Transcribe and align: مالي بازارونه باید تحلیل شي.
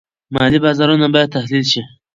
مالي 0.33 0.57
بازارونه 0.65 1.07
باید 1.13 1.33
تحلیل 1.35 1.65
شي. 1.71 1.81